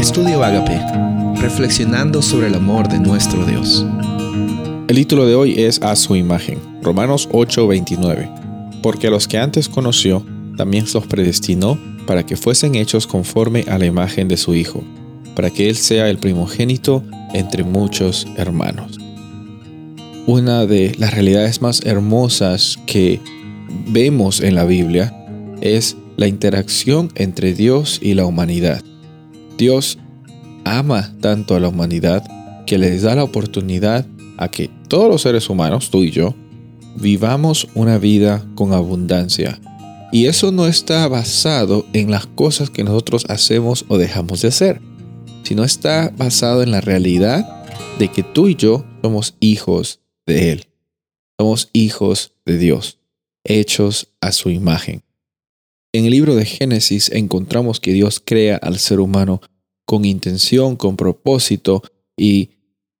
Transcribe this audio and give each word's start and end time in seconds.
Estudio 0.00 0.42
Agape, 0.42 0.80
reflexionando 1.42 2.22
sobre 2.22 2.46
el 2.46 2.54
amor 2.54 2.88
de 2.88 2.98
nuestro 2.98 3.44
Dios. 3.44 3.84
El 4.88 4.96
título 4.96 5.26
de 5.26 5.34
hoy 5.34 5.60
es 5.60 5.82
A 5.82 5.94
su 5.94 6.16
imagen, 6.16 6.58
Romanos 6.82 7.28
8:29. 7.30 8.30
Porque 8.82 9.08
a 9.08 9.10
los 9.10 9.28
que 9.28 9.36
antes 9.36 9.68
conoció, 9.68 10.24
también 10.56 10.86
los 10.94 11.06
predestinó 11.06 11.78
para 12.06 12.24
que 12.24 12.38
fuesen 12.38 12.76
hechos 12.76 13.06
conforme 13.06 13.66
a 13.68 13.76
la 13.76 13.84
imagen 13.84 14.26
de 14.26 14.38
su 14.38 14.54
Hijo, 14.54 14.82
para 15.36 15.50
que 15.50 15.68
Él 15.68 15.76
sea 15.76 16.08
el 16.08 16.16
primogénito 16.16 17.04
entre 17.34 17.62
muchos 17.62 18.26
hermanos. 18.38 18.98
Una 20.26 20.64
de 20.64 20.94
las 20.98 21.12
realidades 21.12 21.60
más 21.60 21.84
hermosas 21.84 22.78
que 22.86 23.20
vemos 23.86 24.40
en 24.40 24.54
la 24.54 24.64
Biblia 24.64 25.14
es 25.60 25.94
la 26.16 26.26
interacción 26.26 27.10
entre 27.16 27.52
Dios 27.52 27.98
y 28.00 28.14
la 28.14 28.24
humanidad. 28.24 28.82
Dios 29.60 29.98
ama 30.64 31.14
tanto 31.20 31.54
a 31.54 31.60
la 31.60 31.68
humanidad 31.68 32.24
que 32.66 32.78
les 32.78 33.02
da 33.02 33.14
la 33.14 33.24
oportunidad 33.24 34.06
a 34.38 34.48
que 34.48 34.70
todos 34.88 35.10
los 35.10 35.20
seres 35.20 35.50
humanos, 35.50 35.90
tú 35.90 36.02
y 36.02 36.10
yo, 36.10 36.34
vivamos 36.96 37.68
una 37.74 37.98
vida 37.98 38.42
con 38.54 38.72
abundancia. 38.72 39.60
Y 40.12 40.26
eso 40.26 40.50
no 40.50 40.66
está 40.66 41.06
basado 41.08 41.84
en 41.92 42.10
las 42.10 42.26
cosas 42.26 42.70
que 42.70 42.84
nosotros 42.84 43.26
hacemos 43.28 43.84
o 43.88 43.98
dejamos 43.98 44.40
de 44.40 44.48
hacer, 44.48 44.80
sino 45.42 45.62
está 45.62 46.10
basado 46.16 46.62
en 46.62 46.70
la 46.70 46.80
realidad 46.80 47.66
de 47.98 48.08
que 48.08 48.22
tú 48.22 48.48
y 48.48 48.54
yo 48.54 48.86
somos 49.02 49.34
hijos 49.40 50.00
de 50.24 50.52
Él. 50.52 50.66
Somos 51.38 51.68
hijos 51.74 52.32
de 52.46 52.56
Dios, 52.56 52.98
hechos 53.44 54.08
a 54.22 54.32
su 54.32 54.48
imagen. 54.48 55.02
En 55.92 56.04
el 56.04 56.12
libro 56.12 56.36
de 56.36 56.44
Génesis 56.44 57.10
encontramos 57.10 57.80
que 57.80 57.92
Dios 57.92 58.22
crea 58.24 58.56
al 58.56 58.78
ser 58.78 59.00
humano 59.00 59.40
con 59.84 60.04
intención, 60.04 60.76
con 60.76 60.96
propósito 60.96 61.82
y 62.16 62.50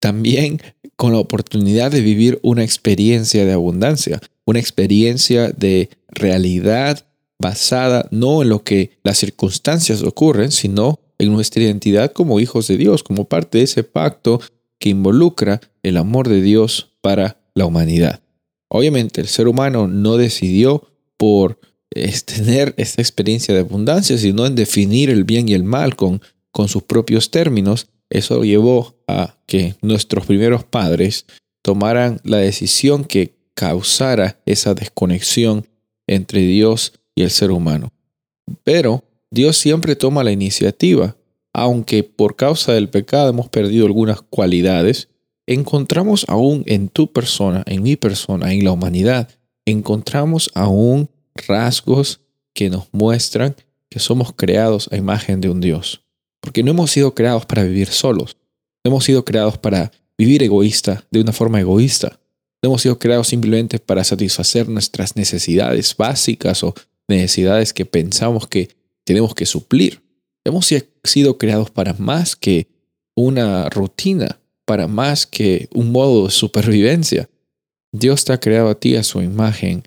también 0.00 0.60
con 0.96 1.12
la 1.12 1.18
oportunidad 1.18 1.92
de 1.92 2.00
vivir 2.00 2.40
una 2.42 2.64
experiencia 2.64 3.44
de 3.44 3.52
abundancia, 3.52 4.20
una 4.44 4.58
experiencia 4.58 5.50
de 5.50 5.88
realidad 6.08 7.06
basada 7.38 8.08
no 8.10 8.42
en 8.42 8.48
lo 8.48 8.64
que 8.64 8.98
las 9.04 9.18
circunstancias 9.18 10.02
ocurren, 10.02 10.50
sino 10.50 10.98
en 11.18 11.32
nuestra 11.32 11.62
identidad 11.62 12.12
como 12.12 12.40
hijos 12.40 12.66
de 12.66 12.76
Dios, 12.76 13.04
como 13.04 13.26
parte 13.26 13.58
de 13.58 13.64
ese 13.64 13.84
pacto 13.84 14.40
que 14.80 14.88
involucra 14.88 15.60
el 15.84 15.96
amor 15.96 16.28
de 16.28 16.42
Dios 16.42 16.96
para 17.02 17.40
la 17.54 17.66
humanidad. 17.66 18.20
Obviamente 18.68 19.20
el 19.20 19.28
ser 19.28 19.46
humano 19.46 19.86
no 19.86 20.16
decidió 20.16 20.88
por 21.16 21.58
es 21.90 22.24
tener 22.24 22.74
esta 22.76 23.02
experiencia 23.02 23.54
de 23.54 23.60
abundancia, 23.60 24.16
sino 24.16 24.46
en 24.46 24.54
definir 24.54 25.10
el 25.10 25.24
bien 25.24 25.48
y 25.48 25.54
el 25.54 25.64
mal 25.64 25.96
con, 25.96 26.22
con 26.52 26.68
sus 26.68 26.82
propios 26.82 27.30
términos. 27.30 27.88
Eso 28.08 28.42
llevó 28.42 28.96
a 29.06 29.36
que 29.46 29.74
nuestros 29.82 30.26
primeros 30.26 30.64
padres 30.64 31.26
tomaran 31.62 32.20
la 32.24 32.38
decisión 32.38 33.04
que 33.04 33.36
causara 33.54 34.40
esa 34.46 34.74
desconexión 34.74 35.66
entre 36.06 36.40
Dios 36.42 36.92
y 37.14 37.22
el 37.22 37.30
ser 37.30 37.50
humano. 37.50 37.92
Pero 38.64 39.04
Dios 39.30 39.56
siempre 39.56 39.96
toma 39.96 40.24
la 40.24 40.32
iniciativa, 40.32 41.16
aunque 41.52 42.02
por 42.02 42.36
causa 42.36 42.72
del 42.72 42.88
pecado 42.88 43.30
hemos 43.30 43.48
perdido 43.48 43.86
algunas 43.86 44.22
cualidades, 44.22 45.08
encontramos 45.46 46.24
aún 46.28 46.62
en 46.66 46.88
tu 46.88 47.12
persona, 47.12 47.62
en 47.66 47.82
mi 47.82 47.96
persona, 47.96 48.52
en 48.52 48.64
la 48.64 48.72
humanidad, 48.72 49.28
encontramos 49.66 50.50
aún 50.54 51.10
rasgos 51.34 52.20
que 52.54 52.70
nos 52.70 52.88
muestran 52.92 53.56
que 53.88 53.98
somos 53.98 54.32
creados 54.32 54.88
a 54.92 54.96
imagen 54.96 55.40
de 55.40 55.50
un 55.50 55.60
Dios. 55.60 56.02
Porque 56.40 56.62
no 56.62 56.70
hemos 56.70 56.90
sido 56.90 57.14
creados 57.14 57.44
para 57.44 57.64
vivir 57.64 57.88
solos. 57.88 58.36
No 58.84 58.90
hemos 58.90 59.04
sido 59.04 59.24
creados 59.24 59.58
para 59.58 59.92
vivir 60.16 60.42
egoísta, 60.42 61.04
de 61.10 61.20
una 61.20 61.32
forma 61.32 61.60
egoísta. 61.60 62.20
No 62.62 62.68
hemos 62.68 62.82
sido 62.82 62.98
creados 62.98 63.28
simplemente 63.28 63.78
para 63.78 64.04
satisfacer 64.04 64.68
nuestras 64.68 65.16
necesidades 65.16 65.96
básicas 65.96 66.62
o 66.62 66.74
necesidades 67.08 67.72
que 67.72 67.84
pensamos 67.84 68.46
que 68.46 68.70
tenemos 69.04 69.34
que 69.34 69.46
suplir. 69.46 70.02
Hemos 70.44 70.72
sido 71.04 71.36
creados 71.36 71.70
para 71.70 71.94
más 71.94 72.36
que 72.36 72.68
una 73.14 73.68
rutina, 73.68 74.40
para 74.64 74.86
más 74.86 75.26
que 75.26 75.68
un 75.72 75.90
modo 75.90 76.26
de 76.26 76.30
supervivencia. 76.30 77.28
Dios 77.92 78.24
te 78.24 78.32
ha 78.32 78.40
creado 78.40 78.68
a 78.68 78.78
ti 78.78 78.96
a 78.96 79.02
su 79.02 79.20
imagen 79.20 79.82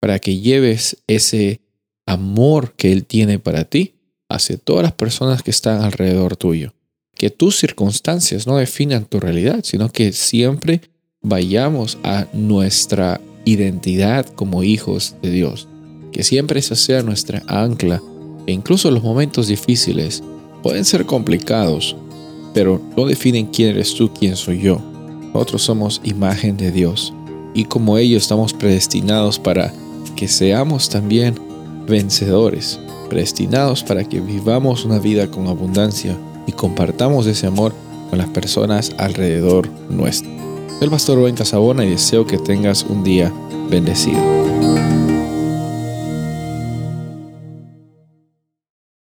para 0.00 0.18
que 0.18 0.38
lleves 0.38 0.98
ese 1.06 1.60
amor 2.06 2.74
que 2.74 2.92
Él 2.92 3.04
tiene 3.04 3.38
para 3.38 3.64
ti 3.64 3.94
hacia 4.28 4.56
todas 4.56 4.82
las 4.82 4.92
personas 4.92 5.42
que 5.42 5.50
están 5.50 5.82
alrededor 5.82 6.36
tuyo. 6.36 6.72
Que 7.14 7.30
tus 7.30 7.58
circunstancias 7.58 8.46
no 8.46 8.56
definan 8.56 9.06
tu 9.06 9.20
realidad, 9.20 9.60
sino 9.62 9.90
que 9.90 10.12
siempre 10.12 10.82
vayamos 11.22 11.98
a 12.02 12.26
nuestra 12.32 13.20
identidad 13.44 14.26
como 14.26 14.62
hijos 14.62 15.16
de 15.22 15.30
Dios. 15.30 15.68
Que 16.12 16.22
siempre 16.22 16.60
esa 16.60 16.76
sea 16.76 17.02
nuestra 17.02 17.42
ancla. 17.46 18.02
E 18.46 18.52
incluso 18.52 18.90
los 18.90 19.02
momentos 19.02 19.48
difíciles 19.48 20.22
pueden 20.62 20.84
ser 20.84 21.06
complicados, 21.06 21.96
pero 22.54 22.80
no 22.96 23.06
definen 23.06 23.46
quién 23.46 23.70
eres 23.70 23.94
tú, 23.94 24.12
quién 24.12 24.36
soy 24.36 24.60
yo. 24.60 24.80
Nosotros 25.32 25.62
somos 25.62 26.00
imagen 26.04 26.56
de 26.56 26.70
Dios. 26.70 27.12
Y 27.54 27.64
como 27.64 27.98
ellos 27.98 28.22
estamos 28.22 28.52
predestinados 28.52 29.38
para 29.38 29.72
que 30.16 30.26
seamos 30.26 30.88
también 30.88 31.38
vencedores, 31.86 32.80
predestinados 33.08 33.84
para 33.84 34.02
que 34.04 34.20
vivamos 34.20 34.84
una 34.84 34.98
vida 34.98 35.30
con 35.30 35.46
abundancia 35.46 36.16
y 36.46 36.52
compartamos 36.52 37.26
ese 37.26 37.46
amor 37.46 37.72
con 38.10 38.18
las 38.18 38.28
personas 38.28 38.92
alrededor 38.98 39.68
nuestro. 39.88 40.30
El 40.80 40.90
pastor 40.90 41.18
Rubén 41.18 41.36
Casabona 41.36 41.84
y 41.84 41.90
deseo 41.90 42.26
que 42.26 42.38
tengas 42.38 42.84
un 42.84 43.04
día 43.04 43.32
bendecido. 43.70 44.75